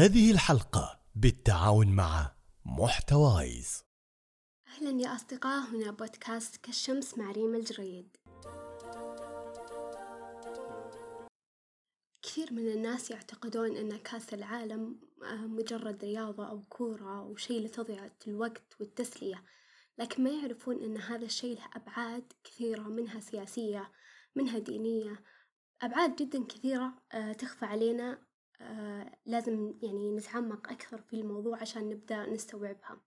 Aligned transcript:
هذه 0.00 0.30
الحلقة 0.30 1.00
بالتعاون 1.14 1.88
مع 1.88 2.32
محتوايز. 2.64 3.84
أهلا 4.68 5.02
يا 5.02 5.14
أصدقاء 5.14 5.60
هنا 5.60 5.90
بودكاست 5.90 6.56
كالشمس 6.56 7.18
مع 7.18 7.30
ريم 7.30 7.54
الجريد. 7.54 8.16
كثير 12.22 12.52
من 12.52 12.68
الناس 12.68 13.10
يعتقدون 13.10 13.76
أن 13.76 13.96
كأس 13.96 14.34
العالم 14.34 15.00
آه، 15.22 15.46
مجرد 15.46 16.04
رياضة 16.04 16.48
أو 16.48 16.62
كورة 16.62 17.18
أو 17.18 17.36
شيء 17.36 17.64
لتضيعة 17.64 18.16
الوقت 18.26 18.76
والتسلية 18.80 19.44
لكن 19.98 20.24
ما 20.24 20.30
يعرفون 20.30 20.82
أن 20.82 20.96
هذا 20.96 21.24
الشيء 21.24 21.56
له 21.56 21.68
أبعاد 21.76 22.32
كثيرة 22.44 22.82
منها 22.82 23.20
سياسية 23.20 23.92
منها 24.36 24.58
دينية 24.58 25.22
أبعاد 25.82 26.16
جدا 26.16 26.44
كثيرة 26.44 27.02
آه، 27.12 27.32
تخفى 27.32 27.64
علينا 27.64 28.29
لازم 29.26 29.74
يعني 29.82 30.10
نتعمق 30.16 30.70
أكثر 30.72 31.02
في 31.02 31.12
الموضوع 31.12 31.60
عشان 31.60 31.88
نبدأ 31.88 32.26
نستوعبها. 32.26 33.00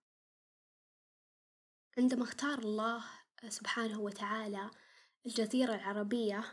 عندما 1.98 2.24
اختار 2.24 2.60
الله 2.60 3.04
سبحانه 3.50 4.02
وتعالى 4.02 4.72
الجزيرة 5.26 5.76
العربية 5.76 6.44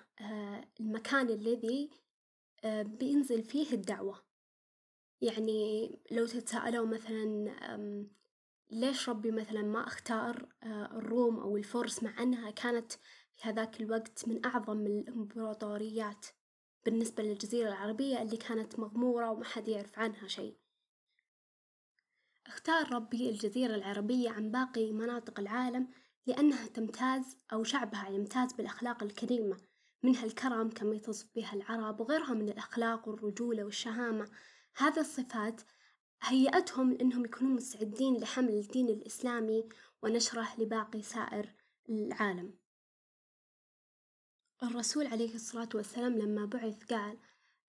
المكان 0.80 1.28
الذي 1.28 1.90
بينزل 2.64 3.42
فيه 3.42 3.72
الدعوة. 3.72 4.24
يعني 5.20 5.90
لو 6.10 6.26
تتساءلوا 6.26 6.86
مثلا 6.86 8.06
ليش 8.70 9.08
ربي 9.08 9.30
مثلا 9.30 9.62
ما 9.62 9.86
اختار 9.86 10.48
الروم 10.64 11.40
أو 11.40 11.56
الفرس 11.56 12.02
مع 12.02 12.22
أنها 12.22 12.50
كانت 12.50 12.92
في 13.32 13.48
هذاك 13.48 13.80
الوقت 13.80 14.28
من 14.28 14.46
أعظم 14.46 14.86
الإمبراطوريات؟ 14.86 16.26
بالنسبة 16.84 17.22
للجزيرة 17.22 17.68
العربية 17.68 18.22
اللي 18.22 18.36
كانت 18.36 18.78
مغمورة 18.78 19.30
وما 19.30 19.44
حد 19.44 19.68
يعرف 19.68 19.98
عنها 19.98 20.28
شيء. 20.28 20.56
اختار 22.46 22.92
ربي 22.92 23.30
الجزيرة 23.30 23.74
العربية 23.74 24.30
عن 24.30 24.50
باقي 24.50 24.92
مناطق 24.92 25.40
العالم 25.40 25.88
لأنها 26.26 26.66
تمتاز 26.66 27.36
أو 27.52 27.64
شعبها 27.64 28.08
يمتاز 28.08 28.52
بالأخلاق 28.52 29.02
الكريمة 29.02 29.56
منها 30.02 30.24
الكرم 30.24 30.70
كما 30.70 30.94
يتصف 30.94 31.28
بها 31.34 31.52
العرب 31.52 32.00
وغيرها 32.00 32.34
من 32.34 32.48
الأخلاق 32.48 33.08
والرجولة 33.08 33.64
والشهامة. 33.64 34.30
هذه 34.76 35.00
الصفات 35.00 35.62
هيأتهم 36.22 36.92
لأنهم 36.92 37.24
يكونوا 37.24 37.56
مستعدين 37.56 38.16
لحمل 38.16 38.54
الدين 38.54 38.88
الإسلامي 38.88 39.68
ونشره 40.02 40.48
لباقي 40.58 41.02
سائر 41.02 41.52
العالم. 41.88 42.54
الرسول 44.62 45.06
عليه 45.06 45.34
الصلاة 45.34 45.68
والسلام 45.74 46.18
لما 46.18 46.44
بعث 46.44 46.84
قال 46.84 47.16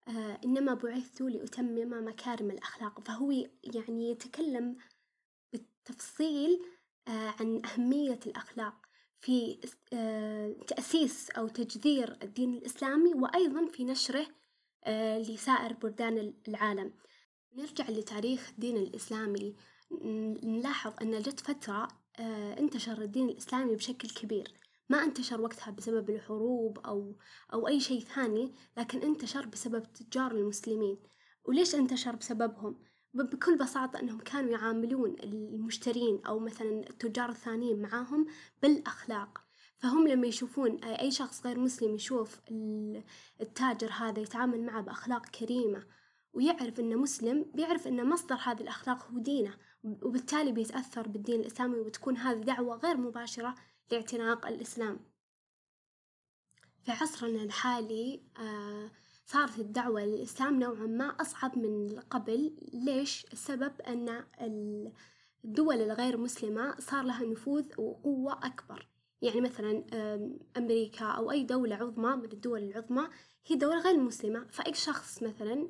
آه 0.08 0.40
إنما 0.46 0.74
بعثت 0.74 1.22
لأتمم 1.22 2.08
مكارم 2.08 2.52
الأخلاق. 2.52 3.00
فهو 3.08 3.32
يعني 3.64 4.10
يتكلم 4.12 4.78
بالتفصيل 5.54 6.62
آه 7.08 7.34
عن 7.40 7.62
أهمية 7.66 8.20
الأخلاق 8.26 8.74
في 9.22 9.60
آه، 9.94 10.56
تأسيس 10.68 11.30
أو 11.30 11.48
تجذير 11.48 12.18
الدين 12.24 12.54
الإسلامي 12.54 13.14
وأيضا 13.14 13.66
في 13.66 13.86
نشره 13.86 14.28
لسائر 15.18 15.74
بلدان 15.74 16.34
العالم. 16.48 16.94
نرجع 17.56 17.90
لتاريخ 17.90 18.50
الدين 18.50 18.78
الإسلامي. 18.78 19.56
نلاحظ 20.44 20.94
أن 21.02 21.22
جت 21.22 21.40
فترة 21.40 21.88
انتشر 22.60 23.02
الدين 23.02 23.30
الإسلامي 23.30 23.76
بشكل 23.76 24.10
كبير. 24.10 24.61
ما 24.92 25.04
انتشر 25.04 25.42
وقتها 25.42 25.72
بسبب 25.72 26.10
الحروب 26.10 26.80
أو 26.80 27.16
أو 27.54 27.68
أي 27.68 27.80
شيء 27.80 28.00
ثاني 28.00 28.54
لكن 28.78 29.02
انتشر 29.02 29.46
بسبب 29.46 29.84
تجار 29.94 30.32
المسلمين 30.32 30.98
وليش 31.46 31.76
انتشر 31.76 32.16
بسببهم؟ 32.16 32.80
بكل 33.14 33.58
بساطة 33.58 34.00
أنهم 34.00 34.20
كانوا 34.20 34.52
يعاملون 34.52 35.16
المشترين 35.24 36.22
أو 36.26 36.40
مثلا 36.40 36.90
التجار 36.90 37.30
الثانيين 37.30 37.82
معاهم 37.82 38.26
بالأخلاق 38.62 39.42
فهم 39.78 40.08
لما 40.08 40.28
يشوفون 40.28 40.84
أي 40.84 41.12
شخص 41.12 41.46
غير 41.46 41.60
مسلم 41.60 41.96
يشوف 41.96 42.40
التاجر 43.42 43.92
هذا 43.92 44.20
يتعامل 44.20 44.64
معه 44.64 44.82
بأخلاق 44.82 45.26
كريمة 45.26 45.84
ويعرف 46.34 46.80
أنه 46.80 46.96
مسلم 46.96 47.46
بيعرف 47.54 47.88
أن 47.88 48.10
مصدر 48.10 48.36
هذه 48.36 48.62
الأخلاق 48.62 49.12
هو 49.12 49.20
دينه 49.20 49.54
وبالتالي 49.84 50.52
بيتأثر 50.52 51.08
بالدين 51.08 51.40
الإسلامي 51.40 51.80
وتكون 51.80 52.18
هذه 52.18 52.40
دعوة 52.40 52.78
غير 52.78 52.98
مباشرة 52.98 53.56
لاعتناق 53.92 54.48
الإسلام. 54.48 55.00
في 56.84 56.92
عصرنا 56.92 57.44
الحالي 57.44 58.24
آه 58.40 58.92
صارت 59.26 59.60
الدعوة 59.60 60.06
للإسلام 60.06 60.60
نوعا 60.60 60.88
ما 60.88 61.06
أصعب 61.06 61.58
من 61.58 62.00
قبل. 62.00 62.56
ليش؟ 62.74 63.26
السبب 63.34 63.82
أن 63.82 64.24
الدول 65.46 65.76
الغير 65.76 66.18
مسلمة 66.18 66.76
صار 66.80 67.04
لها 67.04 67.26
نفوذ 67.26 67.66
وقوة 67.78 68.34
أكبر. 68.46 68.88
يعني 69.22 69.42
مثلا 69.42 69.86
أمريكا 70.58 71.06
أو 71.06 71.32
أي 71.32 71.44
دولة 71.44 71.76
عظمى 71.76 72.16
من 72.16 72.32
الدول 72.32 72.64
العظمى 72.64 73.10
هي 73.48 73.56
دولة 73.56 73.82
غير 73.82 73.98
مسلمة. 73.98 74.48
فأي 74.50 74.74
شخص 74.74 75.24
مثلا 75.24 75.70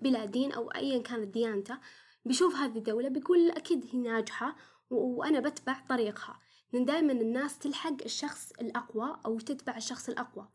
بلا 0.00 0.24
دين 0.24 0.52
أو 0.52 0.70
أيا 0.70 1.02
كانت 1.02 1.28
ديانته 1.28 1.78
بيشوف 2.24 2.54
هذه 2.54 2.78
الدولة 2.78 3.08
بيقول 3.08 3.50
أكيد 3.50 3.84
هي 3.92 3.98
ناجحة 3.98 4.56
وأنا 4.90 5.40
بتبع 5.40 5.84
طريقها. 5.88 6.40
لأن 6.72 6.84
دائما 6.84 7.12
الناس 7.12 7.58
تلحق 7.58 8.02
الشخص 8.04 8.52
الأقوى 8.60 9.16
أو 9.26 9.40
تتبع 9.40 9.76
الشخص 9.76 10.08
الأقوى. 10.08 10.48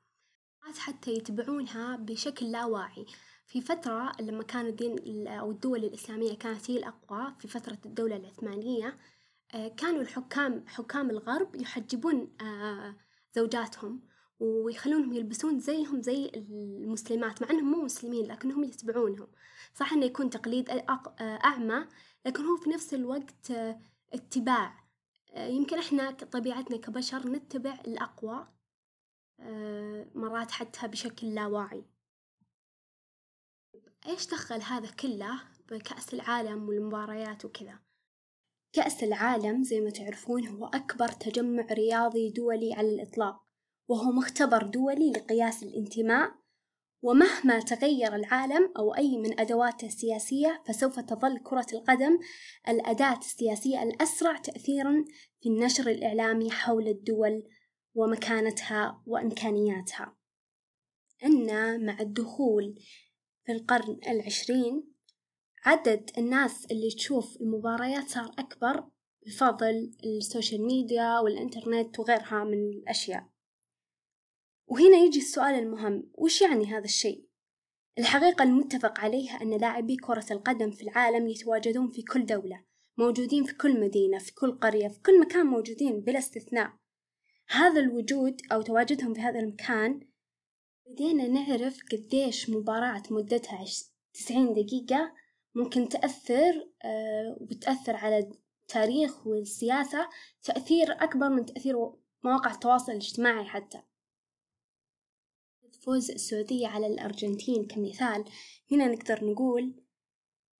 حتى 0.80 1.12
يتبعونها 1.12 1.96
بشكل 1.96 2.52
لا 2.52 2.66
واعي. 2.66 3.06
في 3.48 3.62
فترة 3.62 4.12
لما 4.20 4.44
كان 4.44 4.66
الدين 4.66 5.28
أو 5.28 5.52
الدول 5.52 5.84
الإسلامية 5.84 6.38
كانت 6.38 6.72
هي 6.72 6.78
الأقوى 6.78 7.34
في 7.40 7.48
فترة 7.48 7.78
الدولة 7.86 8.16
العثمانية 8.16 8.98
آه، 9.54 9.68
كانوا 9.68 10.02
الحكام 10.02 10.64
حكام 10.68 11.10
الغرب 11.10 11.56
يحجبون 11.56 12.34
آه، 12.42 12.96
زوجاتهم 13.36 14.02
ويخلونهم 14.40 15.14
يلبسون 15.14 15.60
زيهم 15.60 16.02
زي 16.02 16.32
المسلمات 16.36 17.42
مع 17.42 17.50
إنهم 17.50 17.72
مو 17.72 17.84
مسلمين 17.84 18.26
لكنهم 18.26 18.64
يتبعونهم. 18.64 19.28
صح 19.76 19.94
إنه 19.94 20.06
يكون 20.06 20.30
تقليد 20.30 20.70
أعمى 21.22 21.88
لكن 22.26 22.46
هو 22.46 22.58
في 22.58 22.70
نفس 22.70 22.94
الوقت 22.94 23.52
آه، 23.52 23.80
اتباع. 24.14 24.81
يمكن 25.36 25.80
إحنا 25.80 26.12
طبيعتنا 26.12 26.78
كبشر 26.78 27.28
نتبع 27.28 27.74
الأقوى 27.88 28.48
آه، 29.40 30.08
مرات 30.16 30.52
حتى 30.52 30.88
بشكل 30.88 31.36
لا 31.36 31.48
واعي 31.48 31.84
إيش 34.08 34.28
دخل 34.28 34.62
هذا 34.62 34.92
كله 34.92 35.42
بكأس 35.72 36.14
العالم 36.14 36.70
والمباريات 36.70 37.46
وكذا؟ 37.46 37.80
كأس 38.74 39.04
العالم 39.04 39.64
زي 39.64 39.82
ما 39.82 39.90
تعرفون 39.90 40.48
هو 40.48 40.66
أكبر 40.66 41.08
تجمع 41.08 41.66
رياضي 41.72 42.30
دولي 42.30 42.74
على 42.74 42.96
الإطلاق 42.96 43.46
وهو 43.90 44.12
مختبر 44.12 44.64
دولي 44.64 45.12
لقياس 45.12 45.64
الانتماء 45.64 46.41
ومهما 47.02 47.60
تغير 47.60 48.16
العالم 48.16 48.74
أو 48.78 48.96
أي 48.96 49.18
من 49.18 49.40
أدواته 49.40 49.88
السياسية 49.88 50.64
فسوف 50.68 51.00
تظل 51.00 51.40
كرة 51.44 51.66
القدم 51.74 52.20
الأداة 52.70 53.18
السياسية 53.18 53.84
الأسرع 53.84 54.38
تأثيرا 54.38 55.06
في 55.42 55.50
النشر 55.50 55.90
الإعلامي 55.90 56.52
حول 56.52 56.88
الدول 56.88 57.44
ومكانتها 57.96 59.04
وإمكانياتها. 59.06 60.18
أن 61.26 61.86
مع 61.86 62.00
الدخول 62.00 62.80
في 63.46 63.52
القرن 63.52 64.00
العشرين 64.08 64.92
عدد 65.66 66.12
الناس 66.18 66.66
اللي 66.66 66.90
تشوف 66.90 67.42
المباريات 67.42 68.08
صار 68.10 68.32
أكبر 68.40 68.84
بفضل 69.26 69.92
السوشيال 70.06 70.66
ميديا 70.66 71.20
والإنترنت 71.20 72.00
وغيرها 72.00 72.44
من 72.44 72.70
الأشياء. 72.70 73.31
وهنا 74.72 74.98
يجي 74.98 75.20
السؤال 75.20 75.56
المهم 75.56 76.12
وش 76.14 76.42
يعني 76.42 76.66
هذا 76.66 76.86
الشيء؟ 76.86 77.26
الحقيقة 78.00 78.44
المتفق 78.44 79.00
عليها 79.00 79.42
أن 79.42 79.58
لاعبي 79.58 79.96
كرة 79.96 80.26
القدم 80.32 80.72
في 80.72 80.84
العالم 80.84 81.28
يتواجدون 81.28 81.92
في 81.92 82.02
كل 82.02 82.26
دولة 82.26 82.64
موجودين 82.98 83.44
في 83.44 83.54
كل 83.54 83.80
مدينة 83.80 84.20
في 84.20 84.34
كل 84.34 84.52
قرية 84.52 84.88
في 84.88 85.00
كل 85.00 85.20
مكان 85.20 85.46
موجودين 85.46 86.00
بلا 86.00 86.20
استثناء 86.20 86.74
هذا 87.50 87.80
الوجود 87.80 88.42
أو 88.52 88.62
تواجدهم 88.62 89.14
في 89.14 89.22
هذا 89.22 89.40
المكان 89.40 90.00
بدينا 90.88 91.28
نعرف 91.28 91.80
قديش 91.92 92.50
مباراة 92.50 93.04
مدتها 93.12 93.66
تسعين 94.14 94.54
دقيقة 94.54 95.14
ممكن 95.56 95.90
تأثر 95.90 96.70
آه، 96.86 97.38
وبتأثر 97.42 97.96
على 97.96 98.32
التاريخ 98.64 99.28
والسياسة 99.28 100.10
تأثير 100.44 100.92
أكبر 100.92 101.30
من 101.30 101.46
تأثير 101.46 101.76
مواقع 102.24 102.52
التواصل 102.52 102.92
الاجتماعي 102.92 103.46
حتى 103.46 103.82
فوز 105.82 106.12
السعودية 106.12 106.68
على 106.68 106.88
الأرجنتين 106.88 107.68
كمثال. 107.68 108.26
هنا 108.72 108.88
نقدر 108.88 109.26
نقول 109.26 109.84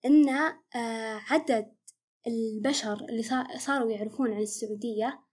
إن 0.06 0.30
آه، 0.30 1.22
عدد 1.30 1.76
البشر 2.28 3.06
اللي 3.10 3.24
صاروا 3.58 3.92
يعرفون 3.92 4.34
عن 4.34 4.42
السعودية 4.42 5.24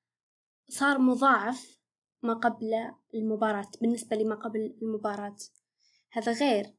صار 0.68 0.98
مضاعف 0.98 1.78
ما 2.22 2.34
قبل 2.34 2.92
المباراة 3.14 3.70
بالنسبة 3.80 4.16
لما 4.16 4.34
قبل 4.34 4.76
المباراة. 4.82 5.36
هذا 6.12 6.32
غير 6.32 6.74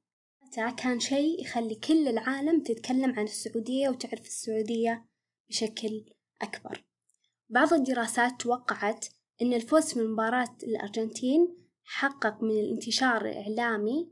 كان 0.78 1.00
شيء 1.00 1.42
يخلي 1.42 1.76
كل 1.76 2.08
العالم 2.08 2.64
تتكلم 2.64 3.12
عن 3.12 3.24
السعودية 3.24 3.90
وتعرف 3.90 4.26
السعودية 4.26 5.06
بشكل 5.50 6.06
أكبر. 6.42 6.86
بعض 7.50 7.74
الدراسات 7.74 8.42
توقعت 8.42 9.06
أن 9.42 9.54
الفوز 9.54 9.94
في 9.94 10.00
مباراة 10.00 10.58
الأرجنتين 10.64 11.69
حقق 11.92 12.44
من 12.44 12.52
الانتشار 12.52 13.26
الإعلامي 13.26 14.12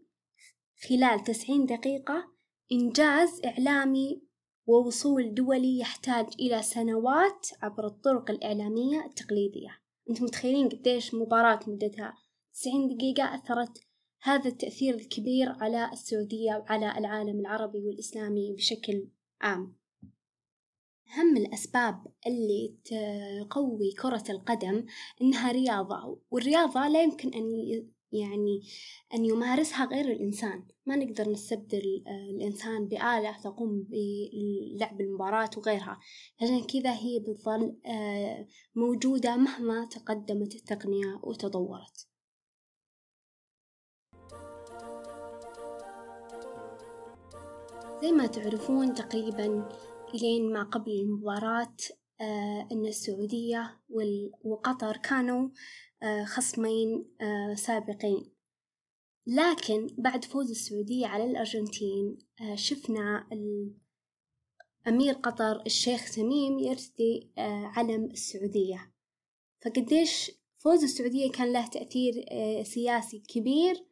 خلال 0.89 1.23
تسعين 1.23 1.65
دقيقة 1.65 2.31
إنجاز 2.71 3.41
إعلامي 3.45 4.21
ووصول 4.65 5.33
دولي 5.33 5.79
يحتاج 5.79 6.25
إلى 6.39 6.61
سنوات 6.61 7.47
عبر 7.61 7.87
الطرق 7.87 8.31
الإعلامية 8.31 9.05
التقليدية. 9.05 9.79
أنتم 10.09 10.23
متخيلين 10.23 10.69
قديش 10.69 11.13
مباراة 11.13 11.59
مدتها؟ 11.67 12.13
تسعين 12.53 12.87
دقيقة 12.87 13.35
أثرت 13.35 13.79
هذا 14.21 14.49
التأثير 14.49 14.95
الكبير 14.95 15.49
على 15.49 15.89
السعودية 15.93 16.55
وعلى 16.55 16.97
العالم 16.97 17.39
العربي 17.39 17.79
والإسلامي 17.87 18.53
بشكل 18.53 19.07
عام. 19.41 19.76
أهم 21.13 21.37
الأسباب 21.37 22.07
اللي 22.27 22.75
تقوي 22.85 23.91
كرة 23.91 24.23
القدم 24.29 24.85
إنها 25.21 25.51
رياضة 25.51 26.19
والرياضة 26.31 26.87
لا 26.87 27.03
يمكن 27.03 27.33
أن 27.33 27.51
يعني 28.11 28.61
أن 29.13 29.25
يمارسها 29.25 29.85
غير 29.85 30.11
الإنسان. 30.11 30.67
ما 30.85 30.95
نقدر 30.95 31.29
نستبدل 31.29 32.03
الإنسان 32.07 32.87
بآلة 32.87 33.37
تقوم 33.43 33.87
بلعب 33.89 35.01
المباراة 35.01 35.49
وغيرها. 35.57 35.99
عشان 36.41 36.63
كذا 36.63 36.93
هي 36.93 37.19
بتظل 37.19 37.77
موجودة 38.75 39.37
مهما 39.37 39.85
تقدمت 39.85 40.55
التقنية 40.55 41.19
وتطورت. 41.23 42.07
زي 48.01 48.11
ما 48.11 48.27
تعرفون 48.27 48.93
تقريبا 48.93 49.69
إلين 50.13 50.53
ما 50.53 50.63
قبل 50.63 50.91
المباراة 50.91 51.75
آه 52.21 52.67
أن 52.71 52.85
السعودية 52.85 53.79
وقطر 54.43 54.97
كانوا 54.97 55.49
آه 56.03 56.23
خصمين 56.23 57.15
آه 57.21 57.53
سابقين. 57.53 58.33
لكن 59.27 59.87
بعد 59.97 60.25
فوز 60.25 60.49
السعودية 60.49 61.07
على 61.07 61.23
الأرجنتين 61.23 62.17
شفنا 62.55 63.27
أمير 64.87 65.13
قطر 65.13 65.61
الشيخ 65.65 66.15
تميم 66.15 66.59
يرتدي 66.59 67.31
علم 67.77 68.05
السعودية. 68.05 68.93
فقديش 69.65 70.31
فوز 70.57 70.83
السعودية 70.83 71.31
كان 71.31 71.53
له 71.53 71.67
تأثير 71.67 72.13
سياسي 72.63 73.19
كبير 73.19 73.85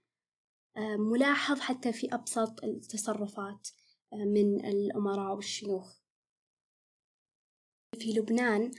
ملاحظ 0.97 1.59
حتى 1.59 1.93
في 1.93 2.07
أبسط 2.13 2.63
التصرفات 2.63 3.67
من 4.13 4.65
الأمراء 4.65 5.35
والشيوخ. 5.35 6.04
في 7.95 8.13
لبنان 8.13 8.71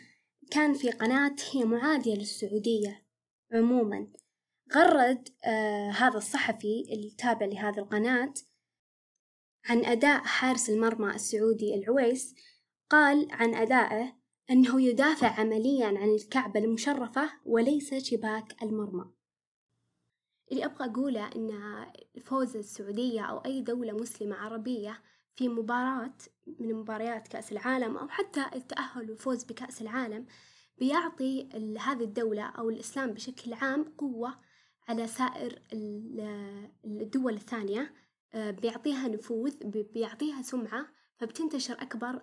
كان 0.50 0.74
في 0.74 0.90
قناة 0.90 1.36
هي 1.52 1.64
معادية 1.64 2.14
للسعودية 2.14 3.06
عموما. 3.52 4.08
غرد 4.74 5.28
آه 5.44 5.90
هذا 5.90 6.18
الصحفي 6.18 6.84
التابع 6.92 7.46
لهذه 7.46 7.78
القناة 7.78 8.34
عن 9.64 9.84
أداء 9.84 10.22
حارس 10.22 10.70
المرمى 10.70 11.14
السعودي 11.14 11.74
العويس 11.74 12.34
قال 12.90 13.28
عن 13.30 13.54
أدائه 13.54 14.16
أنه 14.50 14.82
يدافع 14.82 15.40
عمليا 15.40 15.86
عن 15.86 16.14
الكعبة 16.14 16.60
المشرفة 16.60 17.30
وليس 17.44 17.94
شباك 17.94 18.62
المرمى. 18.62 19.10
اللي 20.52 20.64
أبغى 20.64 20.90
أقوله 20.90 21.26
أن 21.36 21.50
فوز 22.24 22.56
السعودية 22.56 23.20
أو 23.20 23.38
أي 23.38 23.60
دولة 23.60 23.92
مسلمة 23.92 24.36
عربية 24.36 25.02
في 25.36 25.48
مباراة 25.48 26.14
من 26.60 26.74
مباريات 26.74 27.28
كأس 27.28 27.52
العالم 27.52 27.96
أو 27.96 28.08
حتى 28.08 28.44
التأهل 28.54 29.10
والفوز 29.10 29.44
بكأس 29.44 29.82
العالم 29.82 30.26
بيعطي 30.78 31.48
هذه 31.78 32.04
الدولة 32.04 32.42
أو 32.42 32.70
الإسلام 32.70 33.12
بشكل 33.12 33.52
عام 33.52 33.84
قوة 33.98 34.34
على 34.88 35.06
سائر 35.06 35.62
الدول 36.84 37.34
الثانية 37.34 37.94
بيعطيها 38.34 39.08
نفوذ 39.08 39.54
بيعطيها 39.64 40.42
سمعة 40.42 40.86
فبتنتشر 41.18 41.74
أكبر 41.74 42.20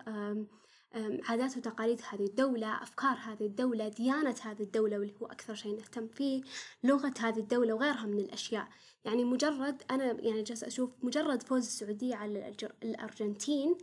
عادات 1.28 1.56
وتقاليد 1.56 2.00
هذه 2.08 2.24
الدولة 2.24 2.82
أفكار 2.82 3.16
هذه 3.16 3.46
الدولة 3.46 3.88
ديانة 3.88 4.34
هذه 4.42 4.62
الدولة 4.62 4.98
واللي 4.98 5.14
هو 5.22 5.26
أكثر 5.26 5.54
شيء 5.54 5.76
نهتم 5.76 6.08
فيه 6.08 6.42
لغة 6.84 7.14
هذه 7.20 7.38
الدولة 7.38 7.74
وغيرها 7.74 8.06
من 8.06 8.18
الأشياء. 8.18 8.68
يعني 9.04 9.24
مجرد 9.24 9.82
أنا 9.90 10.04
يعني 10.04 10.42
جالسة 10.42 10.66
أشوف 10.66 10.90
مجرد 11.02 11.42
فوز 11.42 11.66
السعودية 11.66 12.14
على 12.14 12.54
الأرجنتين 12.82 13.78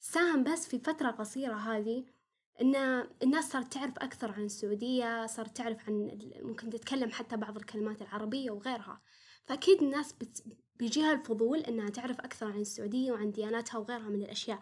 ساهم 0.00 0.44
بس 0.44 0.68
في 0.68 0.78
فترة 0.78 1.10
قصيرة 1.10 1.54
هذه 1.54 2.04
إن 2.60 3.06
الناس 3.22 3.50
صارت 3.50 3.72
تعرف 3.72 3.98
أكثر 3.98 4.32
عن 4.32 4.44
السعودية 4.44 5.26
صارت 5.26 5.56
تعرف 5.56 5.88
عن 5.88 6.18
ممكن 6.42 6.70
تتكلم 6.70 7.10
حتى 7.10 7.36
بعض 7.36 7.56
الكلمات 7.56 8.02
العربية 8.02 8.50
وغيرها. 8.50 9.00
فأكيد 9.44 9.82
الناس 9.82 10.12
بت... 10.12 10.44
بيجيها 10.76 11.12
الفضول 11.12 11.58
إنها 11.58 11.90
تعرف 11.90 12.20
أكثر 12.20 12.46
عن 12.46 12.60
السعودية 12.60 13.12
وعن 13.12 13.30
دياناتها 13.30 13.78
وغيرها 13.78 14.08
من 14.08 14.22
الأشياء. 14.22 14.60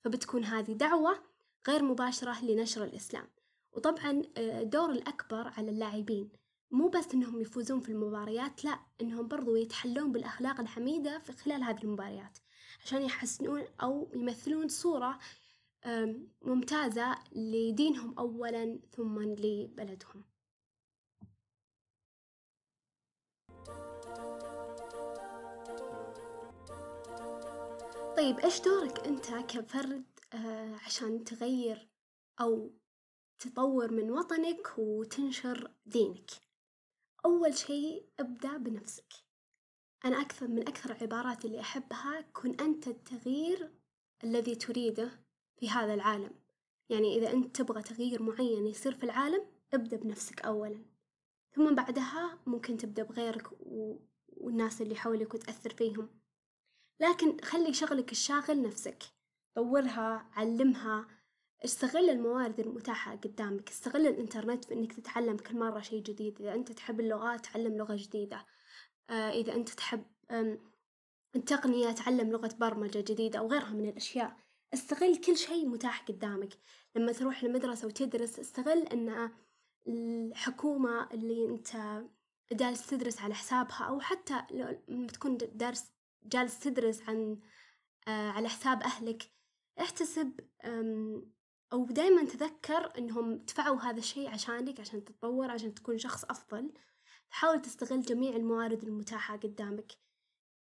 فبتكون 0.00 0.44
هذه 0.44 0.72
دعوة 0.72 1.31
غير 1.68 1.82
مباشرة 1.82 2.44
لنشر 2.44 2.84
الإسلام. 2.84 3.28
وطبعا 3.72 4.22
الدور 4.38 4.90
الأكبر 4.90 5.48
على 5.56 5.70
اللاعبين. 5.70 6.30
مو 6.70 6.88
بس 6.88 7.14
إنهم 7.14 7.40
يفوزون 7.40 7.80
في 7.80 7.88
المباريات 7.88 8.64
لا 8.64 8.78
إنهم 9.00 9.28
برضو 9.28 9.56
يتحلون 9.56 10.12
بالأخلاق 10.12 10.60
الحميدة 10.60 11.18
في 11.18 11.32
خلال 11.32 11.62
هذه 11.62 11.82
المباريات. 11.82 12.38
عشان 12.84 13.02
يحسنون 13.02 13.64
أو 13.82 14.10
يمثلون 14.14 14.68
صورة 14.68 15.18
ممتازة 16.42 17.18
لدينهم 17.32 18.18
أولا 18.18 18.80
ثم 18.96 19.22
لبلدهم. 19.22 20.24
طيب 28.16 28.38
إيش 28.38 28.60
دورك 28.60 29.06
أنت 29.06 29.26
كفرد؟ 29.26 30.11
عشان 30.84 31.24
تغير 31.24 31.88
أو 32.40 32.70
تطور 33.38 33.92
من 33.92 34.10
وطنك 34.10 34.78
وتنشر 34.78 35.70
دينك. 35.86 36.30
أول 37.24 37.54
شيء 37.54 38.06
ابدأ 38.20 38.56
بنفسك. 38.56 39.12
أنا 40.04 40.20
أكثر 40.20 40.48
من 40.48 40.68
أكثر 40.68 40.90
العبارات 40.90 41.44
اللي 41.44 41.60
أحبها 41.60 42.20
كن 42.20 42.54
أنت 42.60 42.88
التغيير 42.88 43.70
الذي 44.24 44.54
تريده 44.54 45.10
في 45.56 45.70
هذا 45.70 45.94
العالم. 45.94 46.34
يعني 46.88 47.18
إذا 47.18 47.32
أنت 47.32 47.56
تبغى 47.56 47.82
تغيير 47.82 48.22
معين 48.22 48.66
يصير 48.66 48.94
في 48.94 49.04
العالم 49.04 49.46
ابدأ 49.74 49.96
بنفسك 49.96 50.40
أولا. 50.40 50.84
ثم 51.54 51.74
بعدها 51.74 52.38
ممكن 52.46 52.76
تبدأ 52.76 53.02
بغيرك 53.02 53.48
والناس 54.36 54.82
اللي 54.82 54.94
حولك 54.96 55.34
وتأثر 55.34 55.74
فيهم. 55.74 56.08
لكن 57.00 57.40
خلي 57.40 57.74
شغلك 57.74 58.12
الشاغل 58.12 58.62
نفسك. 58.62 59.02
طورها 59.54 60.30
علمها. 60.32 61.06
استغل 61.64 62.10
الموارد 62.10 62.60
المتاحة 62.60 63.16
قدامك. 63.16 63.68
استغل 63.68 64.06
الإنترنت 64.06 64.64
في 64.64 64.74
إنك 64.74 64.92
تتعلم 64.92 65.36
كل 65.36 65.58
مرة 65.58 65.80
شيء 65.80 66.02
جديد. 66.02 66.40
إذا 66.40 66.54
أنت 66.54 66.72
تحب 66.72 67.00
اللغات 67.00 67.46
تعلم 67.46 67.76
لغة 67.76 67.96
جديدة. 67.96 68.46
آه 69.10 69.30
إذا 69.30 69.54
أنت 69.54 69.68
تحب 69.68 70.04
التقنية 71.36 71.92
تعلم 71.92 72.30
لغة 72.30 72.54
برمجة 72.60 72.98
جديدة 72.98 73.38
أو 73.38 73.48
غيرها 73.48 73.70
من 73.70 73.88
الأشياء. 73.88 74.36
استغل 74.74 75.16
كل 75.16 75.36
شيء 75.36 75.68
متاح 75.68 76.02
قدامك. 76.02 76.58
لما 76.96 77.12
تروح 77.12 77.42
المدرسة 77.42 77.86
وتدرس 77.86 78.38
استغل 78.38 78.82
أن 78.82 79.30
الحكومة 79.86 81.08
اللي 81.12 81.46
أنت 81.48 82.02
جالس 82.52 82.86
تدرس 82.86 83.20
على 83.20 83.34
حسابها 83.34 83.84
أو 83.84 84.00
حتى 84.00 84.42
لما 84.88 85.06
تكون 85.06 85.36
دارس 85.36 85.84
جالس 86.24 86.58
تدرس 86.58 87.02
عن 87.08 87.40
آه 88.08 88.30
على 88.30 88.48
حساب 88.48 88.82
أهلك 88.82 89.22
احتسب 89.80 90.40
أو 91.72 91.84
دايما 91.84 92.24
تذكر 92.24 92.98
إنهم 92.98 93.36
دفعوا 93.36 93.80
هذا 93.80 93.98
الشيء 93.98 94.28
عشانك 94.28 94.80
عشان 94.80 95.04
تتطور 95.04 95.50
عشان 95.50 95.74
تكون 95.74 95.98
شخص 95.98 96.24
أفضل. 96.24 96.72
حاول 97.30 97.62
تستغل 97.62 98.02
جميع 98.02 98.36
الموارد 98.36 98.84
المتاحة 98.84 99.36
قدامك. 99.36 99.92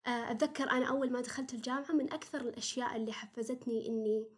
أتذكر 0.06 0.70
أنا 0.70 0.86
أول 0.86 1.12
ما 1.12 1.20
دخلت 1.20 1.54
الجامعة 1.54 1.92
من 1.92 2.12
أكثر 2.12 2.40
الأشياء 2.40 2.96
اللي 2.96 3.12
حفزتني 3.12 3.88
إني 3.88 4.28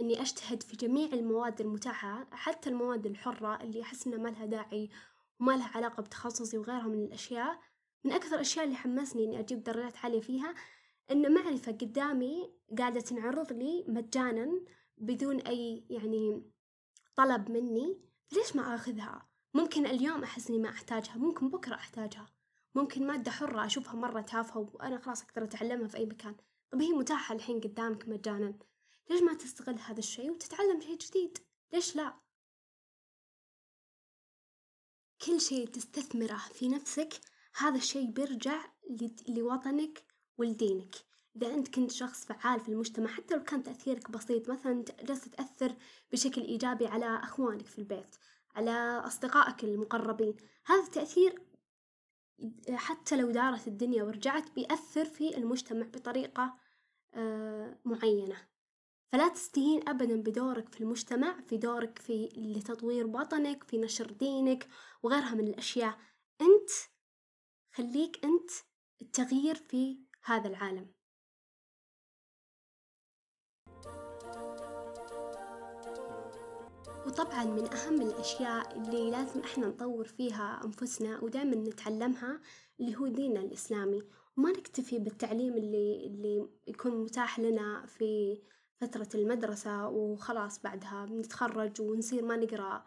إني 0.00 0.20
أجتهد 0.20 0.62
في 0.62 0.76
جميع 0.76 1.12
المواد 1.12 1.60
المتاحة 1.60 2.28
حتى 2.32 2.70
المواد 2.70 3.06
الحرة 3.06 3.62
اللي 3.62 3.82
أحس 3.82 4.06
إنها 4.06 4.18
ما 4.18 4.28
لها 4.28 4.46
داعي 4.46 4.90
وما 5.40 5.52
لها 5.52 5.70
علاقة 5.74 6.02
بتخصصي 6.02 6.58
وغيرها 6.58 6.88
من 6.88 7.04
الأشياء. 7.04 7.60
من 8.04 8.12
أكثر 8.12 8.34
الأشياء 8.34 8.64
اللي 8.64 8.76
حمسني 8.76 9.24
إني 9.24 9.40
أجيب 9.40 9.62
درجات 9.62 9.96
عالية 9.96 10.20
فيها 10.20 10.54
إن 11.10 11.34
معرفة 11.34 11.72
قدامي 11.72 12.52
قاعدة 12.78 13.00
تنعرض 13.00 13.52
لي 13.52 13.84
مجانا 13.88 14.60
بدون 14.98 15.40
أي 15.40 15.84
يعني 15.90 16.42
طلب 17.16 17.50
مني 17.50 18.00
ليش 18.32 18.56
ما 18.56 18.74
آخذها؟ 18.74 19.28
ممكن 19.54 19.86
اليوم 19.86 20.22
أحس 20.22 20.50
إني 20.50 20.58
ما 20.58 20.68
أحتاجها 20.68 21.16
ممكن 21.16 21.48
بكرة 21.48 21.74
أحتاجها 21.74 22.26
ممكن 22.74 23.06
مادة 23.06 23.30
حرة 23.30 23.66
أشوفها 23.66 23.94
مرة 23.94 24.20
تافهة 24.20 24.70
وأنا 24.74 24.98
خلاص 24.98 25.22
أقدر 25.22 25.44
أتعلمها 25.44 25.88
في 25.88 25.96
أي 25.96 26.06
مكان. 26.06 26.36
طب 26.70 26.82
هي 26.82 26.92
متاحة 26.92 27.34
الحين 27.34 27.60
قدامك 27.60 28.08
مجانا 28.08 28.58
ليش 29.10 29.22
ما 29.22 29.34
تستغل 29.34 29.78
هذا 29.78 29.98
الشيء 29.98 30.30
وتتعلم 30.30 30.80
شيء 30.80 30.98
جديد؟ 30.98 31.38
ليش 31.72 31.96
لا؟ 31.96 32.14
كل 35.26 35.40
شيء 35.40 35.68
تستثمره 35.68 36.36
في 36.36 36.68
نفسك 36.68 37.20
هذا 37.56 37.76
الشيء 37.76 38.10
بيرجع 38.10 38.64
لوطنك 39.28 40.13
ولدينك. 40.38 40.94
إذا 41.36 41.54
أنت 41.54 41.74
كنت 41.74 41.90
شخص 41.90 42.24
فعال 42.24 42.60
في 42.60 42.68
المجتمع 42.68 43.06
حتى 43.10 43.34
لو 43.34 43.42
كان 43.44 43.62
تأثيرك 43.62 44.10
بسيط 44.10 44.50
مثلا 44.50 44.84
جالس 45.02 45.24
تأثر 45.24 45.74
بشكل 46.12 46.40
إيجابي 46.40 46.86
على 46.86 47.06
أخوانك 47.22 47.66
في 47.66 47.78
البيت 47.78 48.16
على 48.54 49.02
أصدقائك 49.06 49.64
المقربين 49.64 50.36
هذا 50.66 50.82
التأثير 50.82 51.42
حتى 52.74 53.16
لو 53.16 53.30
دارت 53.30 53.68
الدنيا 53.68 54.02
ورجعت 54.02 54.50
بيأثر 54.54 55.04
في 55.04 55.36
المجتمع 55.36 55.86
بطريقة 55.86 56.54
آه، 57.14 57.78
معينة. 57.84 58.36
فلا 59.12 59.28
تستهين 59.28 59.88
أبدا 59.88 60.16
بدورك 60.16 60.68
في 60.68 60.80
المجتمع 60.80 61.40
في 61.40 61.56
دورك 61.56 61.98
في 61.98 62.28
لتطوير 62.36 63.06
وطنك 63.06 63.64
في 63.64 63.78
نشر 63.78 64.10
دينك 64.10 64.68
وغيرها 65.02 65.34
من 65.34 65.48
الأشياء. 65.48 65.98
أنت 66.40 66.70
خليك 67.72 68.24
أنت 68.24 68.50
التغيير 69.02 69.54
في 69.54 69.98
هذا 70.26 70.48
العالم. 70.48 70.86
وطبعا 77.06 77.44
من 77.44 77.72
أهم 77.72 78.02
الأشياء 78.02 78.78
اللي 78.78 79.10
لازم 79.10 79.40
إحنا 79.40 79.66
نطور 79.66 80.04
فيها 80.04 80.60
أنفسنا 80.64 81.20
ودائما 81.24 81.56
نتعلمها 81.56 82.40
اللي 82.80 82.96
هو 82.96 83.06
ديننا 83.06 83.40
الإسلامي. 83.40 84.02
وما 84.36 84.50
نكتفي 84.50 84.98
بالتعليم 84.98 85.56
اللي 85.56 86.06
اللي 86.06 86.48
يكون 86.66 87.04
متاح 87.04 87.40
لنا 87.40 87.86
في 87.86 88.38
فترة 88.80 89.08
المدرسة 89.14 89.88
وخلاص 89.88 90.62
بعدها 90.62 91.04
بنتخرج 91.06 91.80
ونصير 91.80 92.24
ما 92.24 92.36
نقرأ 92.36 92.84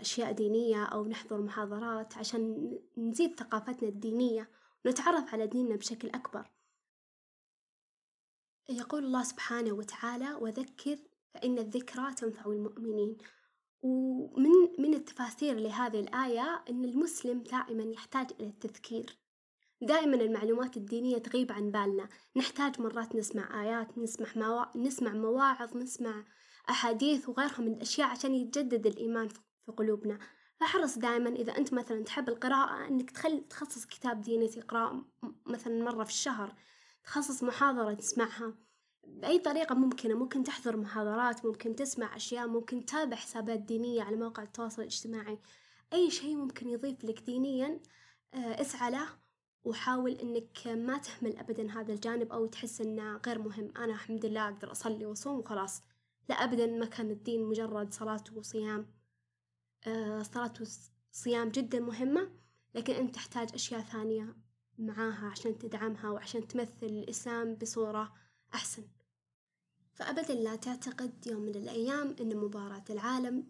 أشياء 0.00 0.32
دينية 0.32 0.84
أو 0.84 1.06
نحضر 1.08 1.40
محاضرات 1.40 2.16
عشان 2.18 2.70
نزيد 2.98 3.40
ثقافتنا 3.40 3.88
الدينية 3.88 4.50
ونتعرف 4.84 5.34
على 5.34 5.46
ديننا 5.46 5.76
بشكل 5.76 6.08
أكبر. 6.08 6.55
يقول 8.68 9.04
الله 9.04 9.22
سبحانه 9.22 9.72
وتعالى 9.72 10.34
وذكر 10.34 10.98
فإن 11.34 11.58
الذكرى 11.58 12.14
تنفع 12.14 12.50
المؤمنين. 12.50 13.16
ومن 13.82 14.50
من 14.78 14.94
التفاسير 14.94 15.54
لهذه 15.56 16.00
الآية 16.00 16.64
أن 16.70 16.84
المسلم 16.84 17.42
دائما 17.42 17.82
يحتاج 17.82 18.30
إلى 18.40 18.48
التذكير. 18.48 19.18
دائما 19.80 20.16
المعلومات 20.16 20.76
الدينية 20.76 21.18
تغيب 21.18 21.52
عن 21.52 21.70
بالنا. 21.70 22.08
نحتاج 22.36 22.80
مرات 22.80 23.14
نسمع 23.14 23.62
آيات 23.62 23.98
نسمع, 23.98 24.26
موا... 24.36 24.78
نسمع 24.78 25.12
مواعظ 25.12 25.76
نسمع 25.76 26.24
أحاديث 26.70 27.28
وغيرها 27.28 27.60
من 27.60 27.72
الأشياء 27.72 28.08
عشان 28.08 28.34
يتجدد 28.34 28.86
الإيمان 28.86 29.28
في 29.28 29.72
قلوبنا. 29.76 30.18
فحرص 30.60 30.98
دائما 30.98 31.30
إذا 31.30 31.56
أنت 31.56 31.72
مثلا 31.72 32.04
تحب 32.04 32.28
القراءة 32.28 32.88
أنك 32.88 33.10
تخل 33.10 33.48
تخصص 33.48 33.86
كتاب 33.86 34.20
ديني 34.20 34.48
تقرأ 34.48 35.04
مثلا 35.46 35.84
مرة 35.84 36.04
في 36.04 36.10
الشهر. 36.10 36.54
تخصص 37.06 37.42
محاضرة 37.42 37.94
تسمعها 37.94 38.54
بأي 39.06 39.38
طريقة 39.38 39.74
ممكنة. 39.74 40.14
ممكن 40.14 40.42
تحضر 40.44 40.76
محاضرات 40.76 41.44
ممكن 41.44 41.76
تسمع 41.76 42.16
أشياء 42.16 42.46
ممكن 42.46 42.86
تتابع 42.86 43.16
حسابات 43.16 43.60
دينية 43.60 44.02
على 44.02 44.16
مواقع 44.16 44.42
التواصل 44.42 44.82
الاجتماعي. 44.82 45.38
أي 45.92 46.10
شيء 46.10 46.36
ممكن 46.36 46.68
يضيف 46.68 47.04
لك 47.04 47.20
دينيا 47.20 47.80
آه، 48.34 48.60
اسعى 48.60 48.90
له 48.90 49.08
وحاول 49.64 50.12
إنك 50.12 50.66
ما 50.66 50.98
تهمل 50.98 51.36
أبدا 51.36 51.70
هذا 51.70 51.92
الجانب 51.92 52.32
أو 52.32 52.46
تحس 52.46 52.80
إنه 52.80 53.20
غير 53.26 53.38
مهم. 53.38 53.72
أنا 53.76 53.94
الحمد 53.94 54.26
لله 54.26 54.48
أقدر 54.48 54.72
أصلي 54.72 55.06
وأصوم 55.06 55.38
وخلاص. 55.38 55.82
لا 56.28 56.34
أبدا 56.34 56.66
ما 56.66 56.86
كان 56.86 57.10
الدين 57.10 57.44
مجرد 57.44 57.92
صلاة 57.92 58.24
وصيام 58.36 58.86
آه، 59.86 60.22
صلاة 60.22 60.52
وصيام 61.12 61.48
جدا 61.48 61.80
مهمة 61.80 62.30
لكن 62.74 62.94
أنت 62.94 63.14
تحتاج 63.14 63.48
أشياء 63.54 63.80
ثانية. 63.80 64.45
معاها 64.78 65.26
عشان 65.26 65.58
تدعمها 65.58 66.10
وعشان 66.10 66.48
تمثل 66.48 66.72
الإسلام 66.82 67.54
بصورة 67.54 68.12
أحسن. 68.54 68.82
فأبدا 69.94 70.34
لا 70.34 70.56
تعتقد 70.56 71.26
يوم 71.26 71.42
من 71.42 71.54
الأيام 71.54 72.16
أن 72.20 72.36
مباراة 72.36 72.84
العالم 72.90 73.46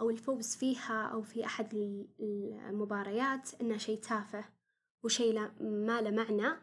أو 0.00 0.10
الفوز 0.10 0.56
فيها 0.56 1.06
أو 1.06 1.22
في 1.22 1.44
أحد 1.44 1.74
المباريات 2.68 3.50
إنه 3.60 3.76
شيء 3.76 4.00
تافه 4.00 4.44
وشيء 5.02 5.50
ما 5.60 6.00
له 6.00 6.10
معنى. 6.10 6.56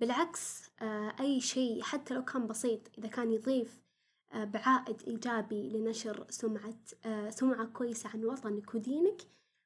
بالعكس 0.00 0.70
آه، 0.80 1.14
أي 1.20 1.40
شيء 1.40 1.82
حتى 1.82 2.14
لو 2.14 2.24
كان 2.24 2.46
بسيط 2.46 2.80
إذا 2.98 3.08
كان 3.08 3.32
يضيف 3.32 3.82
آه، 4.32 4.44
بعائد 4.44 5.02
إيجابي 5.02 5.68
لنشر 5.68 6.26
سمعة 6.30 6.78
آه، 7.04 7.30
سمعة 7.30 7.66
كويسة 7.66 8.10
عن 8.14 8.24
وطنك 8.24 8.74
ودينك 8.74 9.20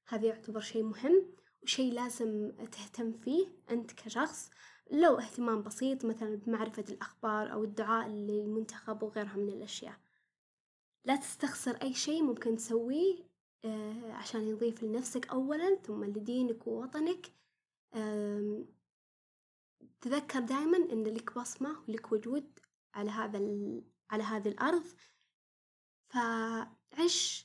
هذا 0.08 0.26
يعتبر 0.26 0.60
شيء 0.60 0.82
مهم. 0.82 1.24
وشيء 1.66 1.92
لازم 1.92 2.50
تهتم 2.72 3.12
فيه 3.12 3.46
أنت 3.70 3.92
كشخص. 3.92 4.50
لو 4.90 5.18
اهتمام 5.18 5.62
بسيط 5.62 6.04
مثلا 6.04 6.34
بمعرفة 6.36 6.84
الأخبار 6.88 7.52
أو 7.52 7.64
الدعاء 7.64 8.08
للمنتخب 8.08 9.02
وغيرها 9.02 9.36
من 9.36 9.48
الأشياء. 9.48 10.00
لا 11.04 11.16
تستخسر 11.16 11.76
أي 11.82 11.94
شيء 11.94 12.22
ممكن 12.22 12.56
تسويه 12.56 13.28
آه، 13.64 14.12
عشان 14.12 14.48
يضيف 14.48 14.82
لنفسك 14.82 15.26
أولا 15.28 15.74
ثم 15.74 16.04
لدينك 16.04 16.66
ووطنك. 16.66 17.32
تذكر 20.00 20.40
دائما 20.40 20.76
أن 20.92 21.04
لك 21.04 21.38
بصمة 21.38 21.84
ولك 21.88 22.12
وجود 22.12 22.58
على 22.94 23.10
هذا 23.10 23.38
على 24.10 24.22
هذه 24.22 24.48
الأرض. 24.48 24.84
فعش 26.08 27.44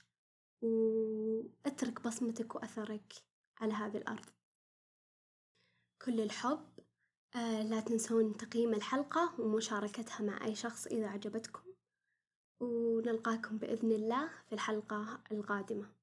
واترك 0.61 2.01
بصمتك 2.01 2.55
وأثرك. 2.55 3.30
على 3.61 3.73
هذه 3.73 3.97
الأرض. 3.97 4.25
كل 6.05 6.21
الحب. 6.21 6.65
آه 7.35 7.63
لا 7.63 7.79
تنسون 7.79 8.37
تقييم 8.37 8.73
الحلقة 8.73 9.41
ومشاركتها 9.41 10.21
مع 10.21 10.45
أي 10.45 10.55
شخص 10.55 10.87
إذا 10.87 11.07
عجبتكم 11.07 11.63
ونلقاكم 12.59 13.57
بإذن 13.57 13.91
الله 13.91 14.29
في 14.45 14.53
الحلقة 14.53 15.23
القادمة. 15.31 16.00